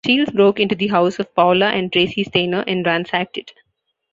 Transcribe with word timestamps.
Shields 0.03 0.31
broke 0.31 0.59
into 0.59 0.73
the 0.73 0.87
house 0.87 1.19
of 1.19 1.31
Paula 1.35 1.65
and 1.69 1.93
Tracy 1.93 2.23
Steiner 2.23 2.63
and 2.65 2.83
ransacked 2.83 3.37
it. 3.37 3.53